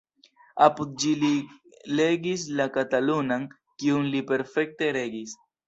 [0.67, 1.29] Apud ĝi li
[1.99, 3.47] legis la katalunan,
[3.85, 5.41] kiun li perfekte regis.